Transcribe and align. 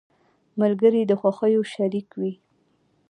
ملګري 0.59 1.01
د 1.05 1.11
خوښیو 1.21 1.61
شريک 1.73 2.07
وي. 2.19 2.33